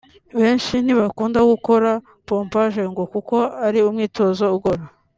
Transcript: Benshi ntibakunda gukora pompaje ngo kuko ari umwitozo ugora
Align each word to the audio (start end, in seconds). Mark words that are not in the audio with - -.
Benshi 0.39 0.75
ntibakunda 0.79 1.39
gukora 1.51 1.89
pompaje 2.27 2.81
ngo 2.91 3.03
kuko 3.13 3.35
ari 3.67 3.79
umwitozo 3.89 4.45
ugora 4.57 4.83